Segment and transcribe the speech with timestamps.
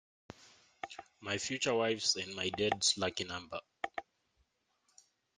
[1.19, 3.59] My future wife's and my dad's lucky number.